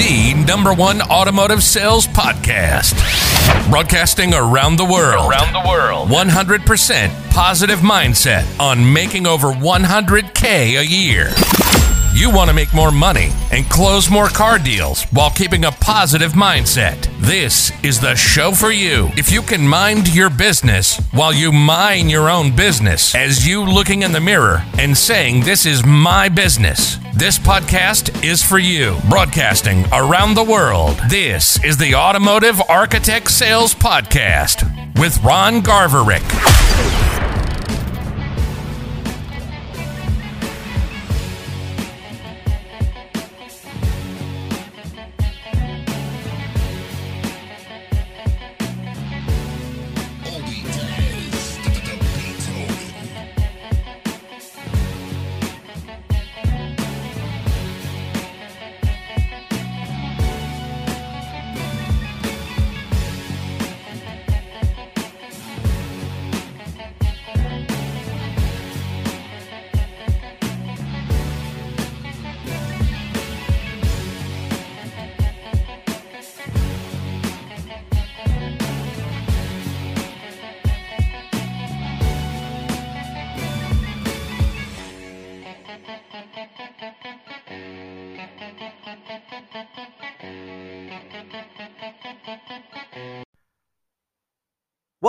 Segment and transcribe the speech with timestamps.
[0.00, 2.94] the number one automotive sales podcast.
[3.68, 5.30] Broadcasting around the world.
[5.30, 6.08] Around the world.
[6.08, 11.28] 100% positive mindset on making over 100K a year.
[12.12, 16.32] You want to make more money and close more car deals while keeping a positive
[16.32, 17.08] mindset.
[17.20, 19.10] This is the show for you.
[19.16, 24.02] If you can mind your business while you mind your own business, as you looking
[24.02, 26.98] in the mirror and saying, This is my business.
[27.14, 28.96] This podcast is for you.
[29.08, 30.96] Broadcasting around the world.
[31.08, 34.64] This is the Automotive Architect Sales Podcast
[34.98, 37.09] with Ron Garverick.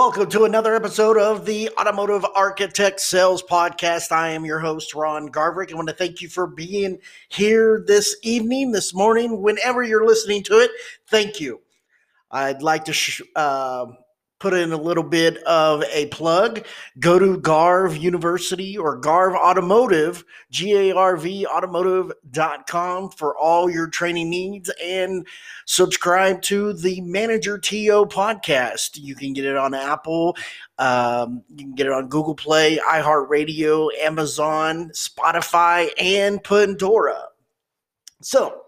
[0.04, 4.10] Welcome to another episode of the Automotive Architect Sales Podcast.
[4.10, 5.72] I am your host, Ron Garverick.
[5.72, 10.42] I want to thank you for being here this evening, this morning, whenever you're listening
[10.42, 10.72] to it.
[11.06, 11.60] Thank you.
[12.32, 13.86] I'd like to sh- uh,
[14.42, 16.66] put in a little bit of a plug.
[16.98, 23.86] Go to Garv University or Garv Automotive, G A R V automotive.com for all your
[23.86, 25.24] training needs and
[25.64, 28.98] subscribe to the Manager TO podcast.
[29.00, 30.36] You can get it on Apple,
[30.76, 37.26] um, you can get it on Google Play, iHeartRadio, Amazon, Spotify, and Pandora.
[38.22, 38.61] So,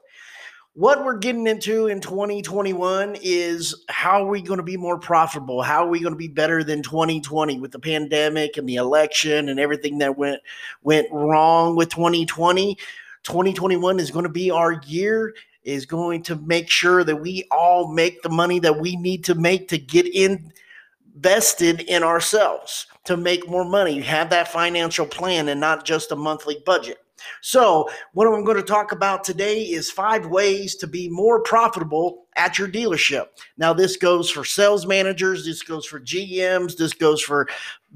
[0.75, 5.63] what we're getting into in 2021 is how are we going to be more profitable?
[5.63, 9.49] How are we going to be better than 2020 with the pandemic and the election
[9.49, 10.43] and everything that went
[10.83, 12.77] went wrong with 2020?
[13.23, 17.93] 2021 is going to be our year is going to make sure that we all
[17.93, 23.49] make the money that we need to make to get invested in ourselves to make
[23.49, 26.99] more money have that financial plan and not just a monthly budget
[27.41, 32.27] so, what I'm going to talk about today is five ways to be more profitable
[32.37, 33.27] at your dealership.
[33.57, 37.49] Now, this goes for sales managers, this goes for GMs, this goes for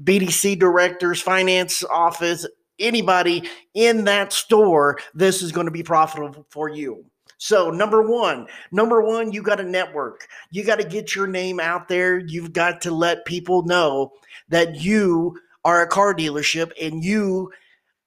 [0.03, 2.45] BDC directors, finance office,
[2.79, 4.99] anybody in that store.
[5.13, 7.05] This is going to be profitable for you.
[7.37, 10.27] So, number one, number one, you got to network.
[10.51, 12.17] You got to get your name out there.
[12.17, 14.11] You've got to let people know
[14.49, 17.51] that you are a car dealership and you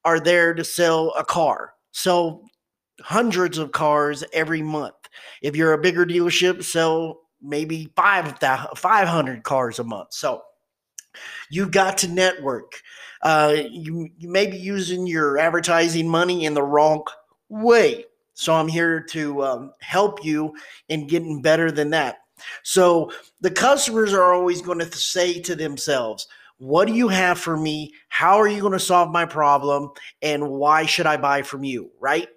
[0.04, 1.74] are there to sell a car.
[1.92, 2.42] Sell
[3.00, 4.94] hundreds of cars every month.
[5.42, 10.12] If you're a bigger dealership, sell maybe 500 cars a month.
[10.12, 10.42] So
[11.50, 12.72] you've got to network.
[13.22, 17.04] Uh, you, you may be using your advertising money in the wrong
[17.48, 18.04] way.
[18.34, 20.54] So I'm here to um, help you
[20.88, 22.18] in getting better than that.
[22.62, 26.26] So the customers are always going to say to themselves,
[26.62, 27.92] what do you have for me?
[28.08, 29.90] How are you going to solve my problem?
[30.22, 31.90] And why should I buy from you?
[31.98, 32.28] Right?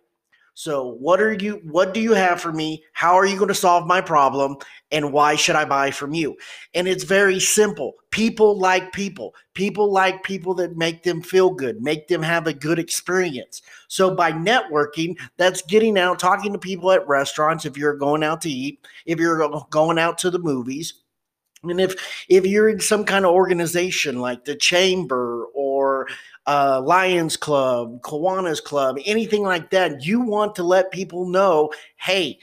[0.56, 2.84] So, what are you what do you have for me?
[2.94, 4.56] How are you going to solve my problem
[4.90, 6.38] and why should I buy from you?
[6.74, 7.94] And it's very simple.
[8.10, 9.36] People like people.
[9.54, 13.62] People like people that make them feel good, make them have a good experience.
[13.90, 18.42] So by networking, that's getting out, talking to people at restaurants if you're going out
[18.42, 21.05] to eat, if you're going out to the movies,
[21.70, 21.96] and if
[22.30, 26.08] if you're in some kind of organization like the chamber or
[26.48, 32.38] uh, Lions Club, Kiwanis Club, anything like that, you want to let people know, hey,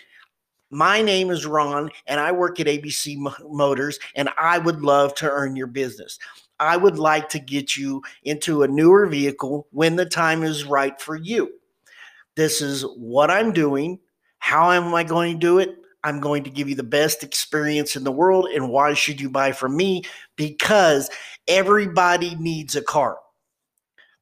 [0.70, 3.17] my name is Ron, and I work at ABC
[3.49, 6.19] Motors, and I would love to earn your business.
[6.58, 10.99] I would like to get you into a newer vehicle when the time is right
[11.00, 11.52] for you.
[12.37, 13.99] This is what I'm doing.
[14.38, 15.76] How am I going to do it?
[16.04, 18.49] I'm going to give you the best experience in the world.
[18.54, 20.02] And why should you buy from me?
[20.37, 21.10] Because
[21.49, 23.19] everybody needs a car.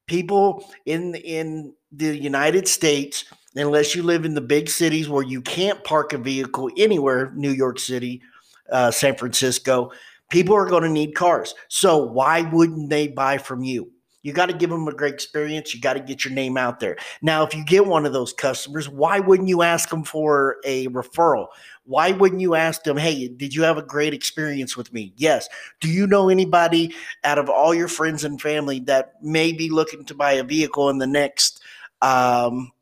[0.06, 3.25] People in in the United States,
[3.55, 7.50] unless you live in the big cities where you can't park a vehicle anywhere, New
[7.50, 8.23] York City,
[8.71, 9.91] uh, San Francisco,
[10.31, 11.55] people are going to need cars.
[11.69, 13.91] So why wouldn't they buy from you?
[14.23, 15.75] You got to give them a great experience.
[15.75, 16.97] You got to get your name out there.
[17.23, 20.89] Now, if you get one of those customers, why wouldn't you ask them for a
[20.89, 21.47] referral?
[21.85, 25.15] Why wouldn't you ask them, hey, did you have a great experience with me?
[25.17, 25.49] Yes.
[25.81, 26.95] Do you know anybody
[27.25, 30.91] out of all your friends and family that may be looking to buy a vehicle
[30.91, 31.63] in the next
[32.03, 32.73] um,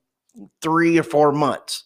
[0.61, 1.85] three or four months?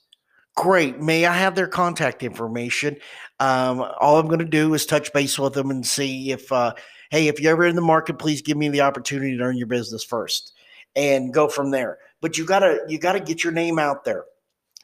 [0.57, 0.99] Great.
[1.01, 2.97] May I have their contact information?
[3.39, 6.51] Um, all I'm going to do is touch base with them and see if.
[6.51, 6.73] Uh,
[7.13, 9.67] hey, if you're ever in the market, please give me the opportunity to earn your
[9.67, 10.55] business first
[10.97, 11.99] and go from there.
[12.23, 14.25] But you gotta you gotta get your name out there.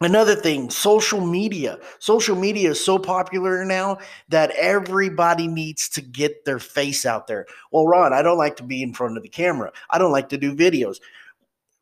[0.00, 1.78] Another thing, social media.
[1.98, 3.98] Social media is so popular now
[4.28, 7.46] that everybody needs to get their face out there.
[7.72, 9.72] Well, Ron, I don't like to be in front of the camera.
[9.90, 10.98] I don't like to do videos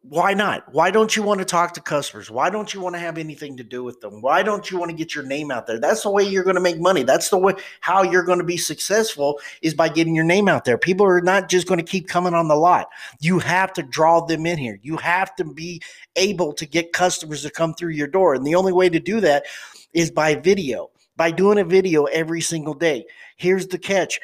[0.08, 0.72] why not?
[0.72, 2.30] Why don't you want to talk to customers?
[2.30, 4.22] Why don't you want to have anything to do with them?
[4.22, 5.80] Why don't you want to get your name out there?
[5.80, 7.02] That's the way you're going to make money.
[7.02, 10.64] That's the way how you're going to be successful is by getting your name out
[10.64, 10.78] there.
[10.78, 12.88] People are not just going to keep coming on the lot.
[13.20, 14.78] You have to draw them in here.
[14.82, 15.82] You have to be
[16.14, 18.34] able to get customers to come through your door.
[18.34, 19.44] And the only way to do that
[19.92, 23.06] is by video, by doing a video every single day.
[23.36, 24.20] Here's the catch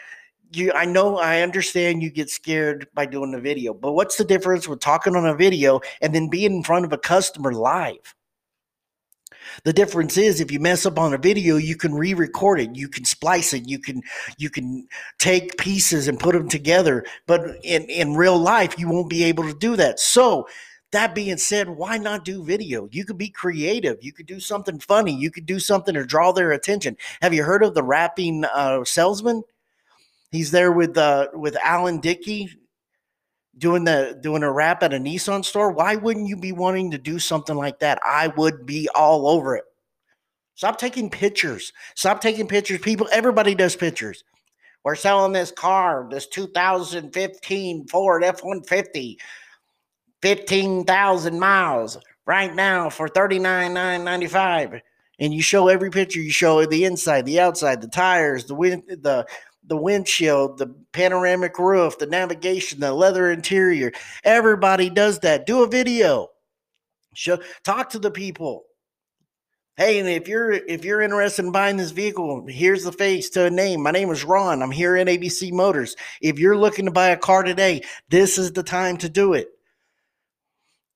[0.56, 4.25] you I know I understand you get scared by doing a video, but what's the
[4.25, 8.14] difference with talking on a video and then being in front of a customer live?
[9.64, 12.88] The difference is if you mess up on a video, you can re-record it, you
[12.88, 14.02] can splice it, you can
[14.38, 14.87] you can
[15.19, 17.04] take pieces and put them together.
[17.26, 20.00] But in, in real life, you won't be able to do that.
[20.00, 20.46] So
[20.93, 22.88] that being said, why not do video?
[22.93, 23.96] You could be creative.
[24.02, 25.14] You could do something funny.
[25.14, 26.96] You could do something to draw their attention.
[27.22, 29.43] Have you heard of the rapping uh, salesman?
[30.32, 32.49] He's there with uh, with Alan Dickey
[33.58, 35.70] doing the doing a rap at a Nissan store.
[35.70, 38.00] Why wouldn't you be wanting to do something like that?
[38.02, 39.64] I would be all over it.
[40.55, 41.73] Stop taking pictures.
[41.94, 42.81] Stop taking pictures.
[42.81, 44.25] People, everybody does pictures.
[44.84, 49.19] We're selling this car, this 2015 Ford F 150,
[50.23, 54.81] 15,000 miles right now for 39,995.
[55.20, 56.20] And you show every picture.
[56.20, 59.26] You show the inside, the outside, the tires, the wind, the
[59.67, 63.93] the windshield, the panoramic roof, the navigation, the leather interior.
[64.25, 65.47] Everybody does that.
[65.47, 66.29] Do a video.
[67.14, 68.64] Show talk to the people.
[69.76, 73.47] Hey, and if you're if you're interested in buying this vehicle, here's the face to
[73.47, 73.82] a name.
[73.82, 74.62] My name is Ron.
[74.62, 75.97] I'm here at ABC Motors.
[76.20, 79.49] If you're looking to buy a car today, this is the time to do it.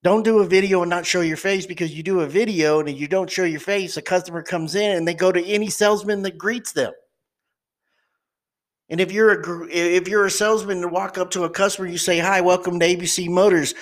[0.03, 2.89] Don't do a video and not show your face because you do a video and
[2.91, 6.23] you don't show your face, a customer comes in and they go to any salesman
[6.23, 6.93] that greets them.
[8.89, 11.99] And if you're a if you're a salesman and walk up to a customer, you
[11.99, 13.75] say, "Hi, welcome to ABC Motors.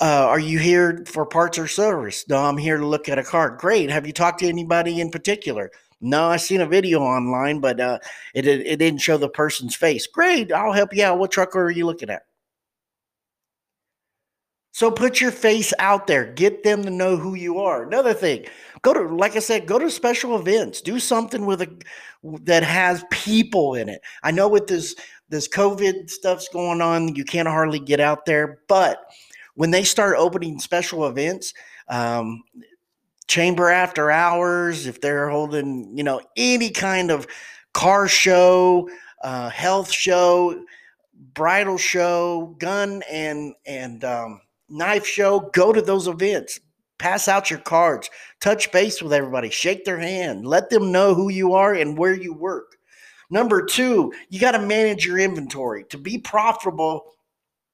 [0.00, 3.24] Uh, are you here for parts or service?" No, I'm here to look at a
[3.24, 3.50] car.
[3.50, 3.90] Great.
[3.90, 5.70] Have you talked to anybody in particular?
[6.00, 7.98] No, I seen a video online, but uh,
[8.34, 10.06] it it didn't show the person's face.
[10.06, 10.52] Great.
[10.52, 11.18] I'll help you out.
[11.18, 12.22] What truck are you looking at?
[14.74, 16.32] So put your face out there.
[16.32, 17.84] Get them to know who you are.
[17.84, 18.44] Another thing,
[18.82, 20.80] go to like I said, go to special events.
[20.80, 21.78] Do something with a
[22.42, 24.00] that has people in it.
[24.24, 24.96] I know with this
[25.28, 28.98] this COVID stuff's going on, you can't hardly get out there, but
[29.54, 31.54] when they start opening special events,
[31.86, 32.42] um,
[33.28, 37.28] chamber after hours, if they're holding, you know, any kind of
[37.74, 38.88] car show,
[39.22, 40.64] uh, health show,
[41.32, 46.60] bridal show, gun and and um, knife show, go to those events
[46.98, 48.08] pass out your cards,
[48.40, 52.14] touch base with everybody, shake their hand, let them know who you are and where
[52.14, 52.76] you work.
[53.30, 57.04] Number two, you got to manage your inventory to be profitable.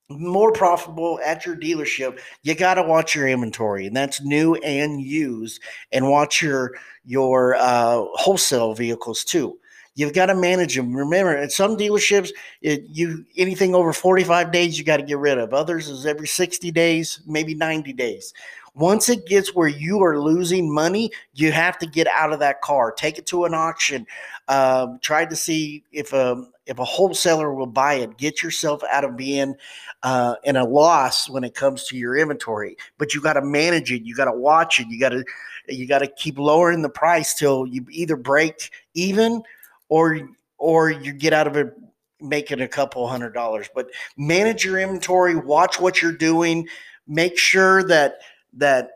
[0.09, 5.01] More profitable at your dealership, you got to watch your inventory, and that's new and
[5.01, 6.73] used, and watch your
[7.05, 9.60] your uh, wholesale vehicles too.
[9.95, 10.95] You've got to manage them.
[10.95, 12.31] Remember, at some dealerships,
[12.63, 15.53] it, you anything over 45 days, you got to get rid of.
[15.53, 18.33] Others is every 60 days, maybe 90 days.
[18.75, 22.61] Once it gets where you are losing money, you have to get out of that
[22.63, 22.93] car.
[22.93, 24.07] Take it to an auction.
[24.47, 28.17] Um, try to see if a um, if a wholesaler will buy it.
[28.17, 29.57] Get yourself out of being
[30.05, 32.77] uh, in a loss when it comes to your inventory.
[32.97, 34.05] But you got to manage it.
[34.05, 34.87] You got to watch it.
[34.89, 35.25] You got to
[35.69, 39.43] you got to keep lowering the price till you either break even
[39.91, 41.75] or or you get out of it
[42.21, 43.69] making a couple hundred dollars.
[43.75, 45.37] But manage your inventory.
[45.37, 46.67] Watch what you're doing.
[47.07, 48.21] Make sure that
[48.55, 48.91] that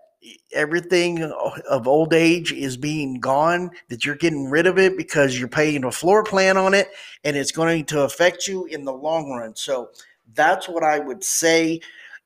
[0.52, 5.48] everything of old age is being gone, that you're getting rid of it because you're
[5.48, 6.88] paying a floor plan on it
[7.24, 9.54] and it's going to affect you in the long run.
[9.54, 9.90] So
[10.34, 11.80] that's what I would say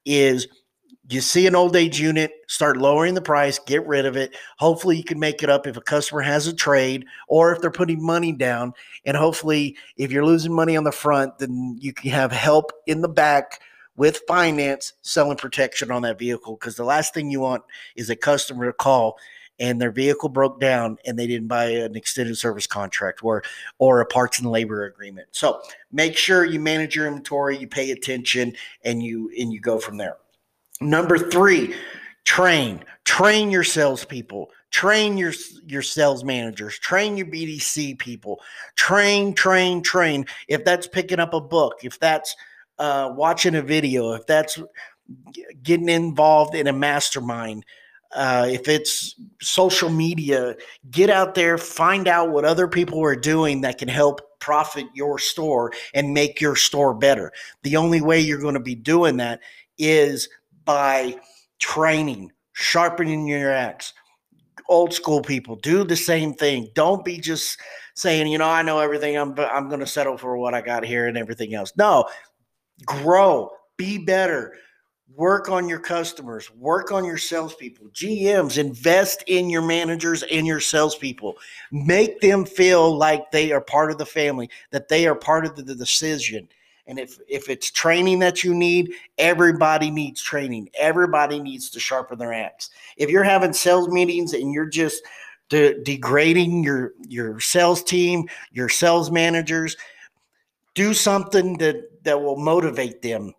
[0.04, 0.46] is
[1.10, 4.36] you see an old age unit, start lowering the price, get rid of it.
[4.58, 7.70] Hopefully, you can make it up if a customer has a trade or if they're
[7.70, 8.74] putting money down.
[9.06, 13.00] And hopefully, if you're losing money on the front, then you can have help in
[13.00, 13.60] the back
[13.96, 17.64] with finance selling protection on that vehicle because the last thing you want
[17.96, 19.18] is a customer to call
[19.58, 23.42] and their vehicle broke down and they didn't buy an extended service contract or
[23.78, 25.26] or a parts and labor agreement.
[25.32, 25.60] So
[25.90, 29.96] make sure you manage your inventory, you pay attention, and you and you go from
[29.96, 30.16] there.
[30.80, 31.74] Number three,
[32.24, 32.84] train.
[33.04, 34.50] Train your salespeople.
[34.70, 35.32] Train your
[35.66, 36.78] your sales managers.
[36.78, 38.40] Train your BDC people.
[38.76, 40.26] Train, train, train.
[40.46, 42.36] If that's picking up a book, if that's
[42.78, 44.58] uh, watching a video, if that's
[45.62, 47.64] getting involved in a mastermind,
[48.14, 50.54] uh, if it's social media,
[50.90, 55.18] get out there, find out what other people are doing that can help profit your
[55.18, 57.32] store and make your store better.
[57.62, 59.40] The only way you're going to be doing that
[59.78, 60.28] is
[60.68, 61.18] by
[61.58, 63.94] training, sharpening your axe.
[64.68, 66.68] Old school people do the same thing.
[66.74, 67.58] Don't be just
[67.94, 69.16] saying, you know, I know everything.
[69.16, 71.72] I'm I'm going to settle for what I got here and everything else.
[71.78, 72.06] No,
[72.84, 74.52] grow, be better
[75.16, 77.88] work on your customers, work on your salespeople.
[77.88, 81.36] GMs, invest in your managers and your salespeople.
[81.72, 85.56] Make them feel like they are part of the family, that they are part of
[85.56, 86.48] the decision.
[86.88, 90.70] And if if it's training that you need, everybody needs training.
[90.76, 92.70] Everybody needs to sharpen their axe.
[92.96, 95.04] If you're having sales meetings and you're just
[95.50, 99.76] de- degrading your your sales team, your sales managers,
[100.74, 103.34] do something that that will motivate them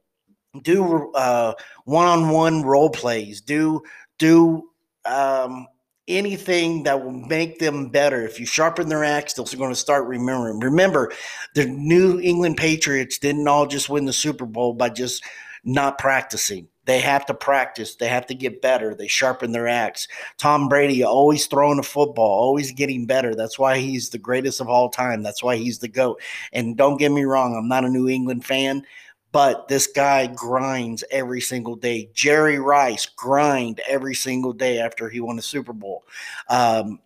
[0.63, 1.53] do uh,
[1.85, 3.81] one-on-one role plays do
[4.17, 4.69] do
[5.05, 5.67] um,
[6.09, 8.25] anything that will make them better.
[8.25, 10.59] If you sharpen their axe they're going to start remembering.
[10.59, 11.11] Remember
[11.55, 15.23] the new england patriots didn't all just win the super bowl by just
[15.63, 16.67] not practicing.
[16.85, 17.95] They have to practice.
[17.95, 18.95] They have to get better.
[18.95, 20.07] They sharpen their axe.
[20.37, 23.35] Tom brady always throwing a football always getting better.
[23.35, 25.21] That's why he's the greatest of all time.
[25.21, 26.19] That's why he's the goat.
[26.51, 28.83] And don't get me wrong i'm not a new england fan
[29.31, 32.09] but this guy grinds every single day.
[32.13, 36.03] Jerry Rice grind every single day after he won the Super Bowl.
[36.49, 36.99] Um,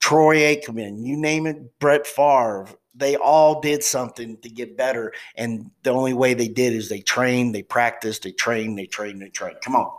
[0.00, 5.12] Troy Aikman, you name it, Brett Favre, they all did something to get better.
[5.36, 9.22] And the only way they did is they trained, they practiced, they trained, they trained,
[9.22, 9.60] they trained.
[9.62, 9.90] Come on.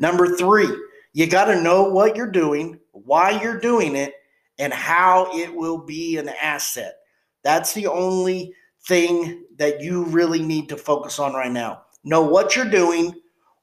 [0.00, 0.68] Number three,
[1.12, 4.14] you got to know what you're doing, why you're doing it,
[4.58, 6.96] and how it will be an asset.
[7.42, 8.54] That's the only
[8.86, 11.82] thing that you really need to focus on right now.
[12.04, 13.14] Know what you're doing,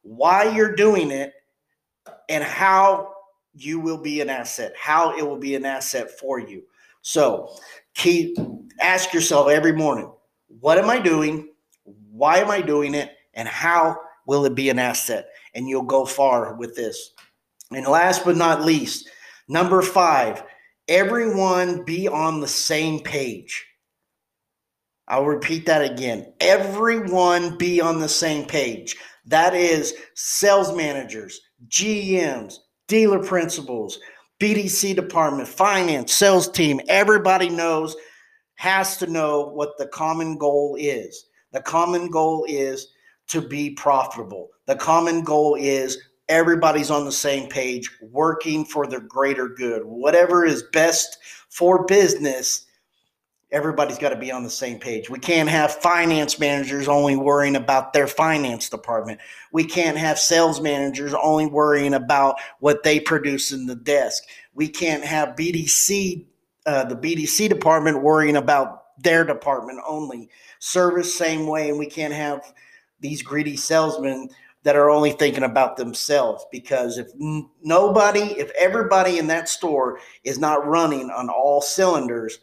[0.01, 1.33] why you're doing it,
[2.29, 3.13] and how
[3.53, 6.63] you will be an asset, how it will be an asset for you.
[7.01, 7.55] So,
[7.93, 8.37] keep
[8.79, 10.11] ask yourself every morning,
[10.59, 11.49] what am I doing?
[12.11, 13.11] Why am I doing it?
[13.33, 15.27] And how will it be an asset?
[15.53, 17.11] And you'll go far with this.
[17.71, 19.09] And last but not least,
[19.47, 20.43] number 5,
[20.87, 23.65] everyone be on the same page.
[25.13, 26.33] I'll repeat that again.
[26.39, 28.95] Everyone be on the same page.
[29.27, 32.55] That is sales managers, GMs,
[32.87, 33.99] dealer principals,
[34.39, 36.81] BDC department, finance, sales team.
[36.87, 37.95] Everybody knows,
[38.55, 41.27] has to know what the common goal is.
[41.51, 42.87] The common goal is
[43.27, 44.49] to be profitable.
[44.65, 49.83] The common goal is everybody's on the same page, working for the greater good.
[49.85, 52.65] Whatever is best for business
[53.53, 55.09] everybody's got to be on the same page.
[55.09, 59.19] We can't have finance managers only worrying about their finance department.
[59.51, 64.23] We can't have sales managers only worrying about what they produce in the desk.
[64.55, 66.25] We can't have BDC,
[66.65, 70.29] uh, the BDC department worrying about their department only.
[70.59, 71.69] Service, same way.
[71.69, 72.53] And we can't have
[73.01, 74.29] these greedy salesmen
[74.63, 77.07] that are only thinking about themselves because if
[77.61, 82.39] nobody, if everybody in that store is not running on all cylinders,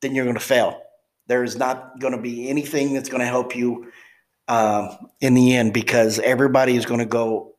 [0.00, 0.80] then you're going to fail.
[1.26, 3.90] There is not going to be anything that's going to help you
[4.48, 7.54] uh, in the end because everybody is going to go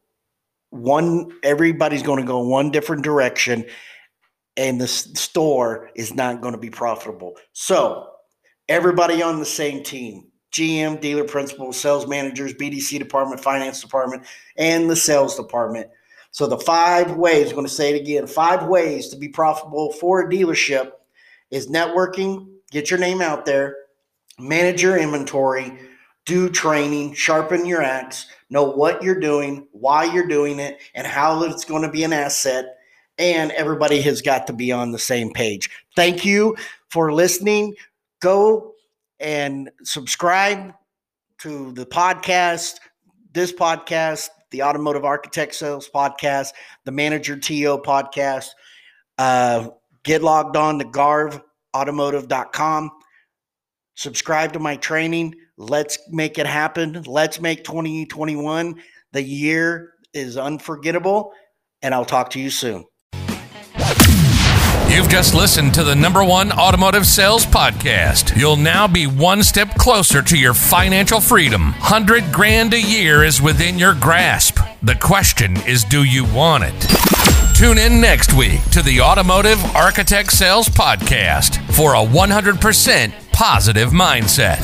[0.69, 1.31] one.
[1.43, 3.65] Everybody's going to go one different direction,
[4.55, 7.35] and the store is not going to be profitable.
[7.53, 8.09] So
[8.69, 10.27] everybody on the same team.
[10.53, 14.25] GM, dealer principal, sales managers, BDC department, finance department,
[14.57, 15.89] and the sales department.
[16.31, 19.91] So the five ways, I'm going to say it again, five ways to be profitable
[19.93, 20.91] for a dealership
[21.51, 23.75] is networking, get your name out there,
[24.39, 25.77] manage your inventory,
[26.25, 31.41] do training, sharpen your axe, know what you're doing, why you're doing it, and how
[31.43, 32.65] it's going to be an asset.
[33.17, 35.69] And everybody has got to be on the same page.
[35.95, 36.55] Thank you
[36.89, 37.75] for listening.
[38.21, 38.73] Go
[39.19, 40.73] and subscribe
[41.39, 42.75] to the podcast,
[43.33, 46.49] this podcast, the Automotive Architect Sales Podcast,
[46.85, 48.49] the Manager TO Podcast.
[49.17, 49.69] Uh,
[50.07, 52.91] Get logged on to garvautomotive.com.
[53.95, 55.35] Subscribe to my training.
[55.57, 57.03] Let's make it happen.
[57.05, 61.33] Let's make 2021 the year is unforgettable.
[61.81, 62.85] And I'll talk to you soon.
[64.87, 68.33] You've just listened to the number one automotive sales podcast.
[68.37, 71.73] You'll now be one step closer to your financial freedom.
[71.73, 74.57] 100 grand a year is within your grasp.
[74.83, 77.46] The question is do you want it?
[77.57, 84.59] Tune in next week to the Automotive Architect Sales Podcast for a 100% positive mindset.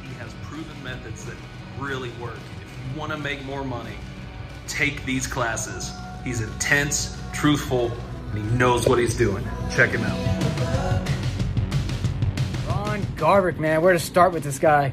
[0.00, 1.36] He has proven methods that
[1.78, 2.38] really work.
[2.62, 3.92] If you want to make more money,
[4.66, 5.92] take these classes.
[6.24, 7.92] He's intense, truthful,
[8.30, 9.46] and he knows what he's doing.
[9.70, 10.16] Check him out.
[12.66, 14.92] Ron Garverick, man, where to start with this guy?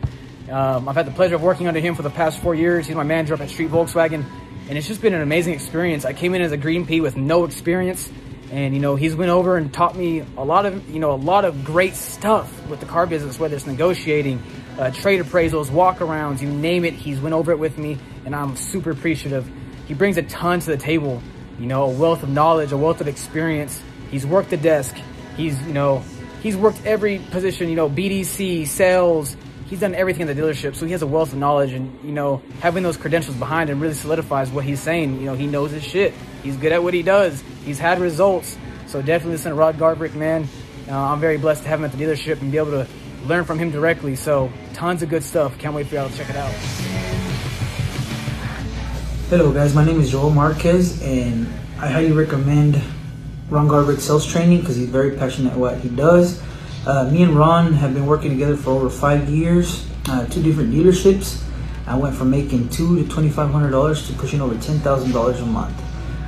[0.51, 2.85] Um, I've had the pleasure of working under him for the past four years.
[2.85, 4.25] He's my manager up at Street Volkswagen,
[4.67, 6.03] and it's just been an amazing experience.
[6.03, 8.11] I came in as a green pea with no experience,
[8.51, 11.15] and you know he's went over and taught me a lot of you know a
[11.15, 14.43] lot of great stuff with the car business, whether it's negotiating,
[14.77, 16.93] uh, trade appraisals, walkarounds, you name it.
[16.93, 19.49] He's went over it with me, and I'm super appreciative.
[19.87, 21.23] He brings a ton to the table,
[21.59, 23.81] you know, a wealth of knowledge, a wealth of experience.
[24.11, 24.95] He's worked the desk.
[25.37, 26.03] He's, you know,
[26.41, 29.35] he's worked every position, you know, BDC, sales.
[29.67, 32.11] He's done everything in the dealership, so he has a wealth of knowledge, and you
[32.11, 35.19] know, having those credentials behind him really solidifies what he's saying.
[35.19, 36.13] You know, he knows his shit.
[36.43, 37.41] He's good at what he does.
[37.65, 38.57] He's had results.
[38.87, 40.47] So definitely listen to Ron Garverick, man.
[40.87, 42.87] Uh, I'm very blessed to have him at the dealership and be able to
[43.25, 44.15] learn from him directly.
[44.15, 45.57] So tons of good stuff.
[45.57, 46.92] Can't wait for y'all to check it out.
[49.35, 51.47] Hello guys, my name is Joel Marquez and
[51.79, 52.79] I highly recommend
[53.49, 56.39] Ron Garverick sales training because he's very passionate at what he does.
[56.85, 60.71] Uh, me and Ron have been working together for over five years, uh, two different
[60.71, 61.43] dealerships.
[61.87, 65.81] I went from making two to $2,500 to pushing over $10,000 a month.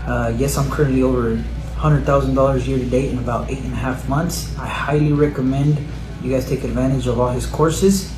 [0.07, 1.35] Uh, yes, I'm currently over
[1.75, 4.57] $100,000 year to date in about eight and a half months.
[4.57, 5.77] I highly recommend
[6.23, 8.11] you guys take advantage of all his courses.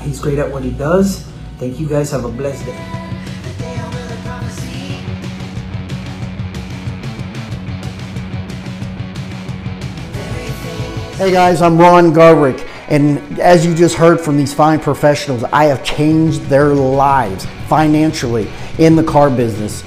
[0.00, 1.26] He's great at what he does.
[1.56, 2.10] Thank you guys.
[2.10, 3.03] Have a blessed day.
[11.16, 15.66] Hey guys, I'm Ron Garverick, and as you just heard from these fine professionals, I
[15.66, 19.84] have changed their lives financially in the car business.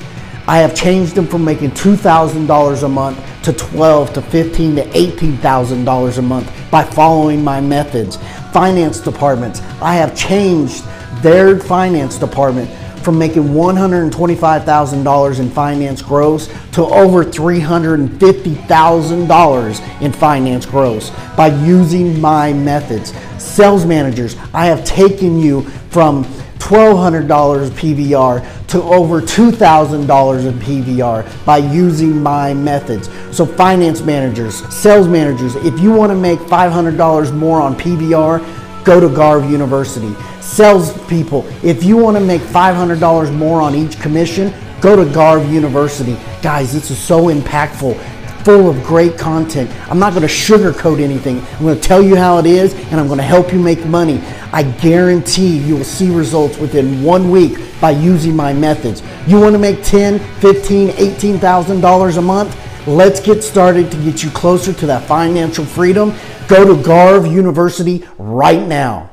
[0.47, 6.17] I have changed them from making $2,000 a month to 12 to 15 to $18,000
[6.17, 8.15] a month by following my methods.
[8.53, 10.85] Finance departments, I have changed
[11.21, 12.69] their finance department
[13.07, 22.51] from making $125,000 in finance gross to over $350,000 in finance gross by using my
[22.51, 23.13] methods.
[23.41, 26.25] Sales managers, I have taken you from
[26.59, 33.09] $1,200 PVR to over $2,000 in PVR by using my methods.
[33.31, 38.41] So finance managers, sales managers, if you want to make $500 more on PVR,
[38.87, 40.15] go to Garv University.
[40.39, 45.51] Sales people, if you want to make $500 more on each commission, go to Garv
[45.51, 46.17] University.
[46.41, 48.01] Guys, this is so impactful
[48.45, 49.69] full of great content.
[49.91, 51.41] I'm not going to sugarcoat anything.
[51.41, 53.85] I'm going to tell you how it is and I'm going to help you make
[53.85, 54.21] money.
[54.53, 59.03] I guarantee you will see results within one week by using my methods.
[59.27, 62.55] You want to make 10, 15, 18,000 dollars a month?
[62.87, 66.13] Let's get started to get you closer to that financial freedom.
[66.47, 69.09] Go to Garv University right now.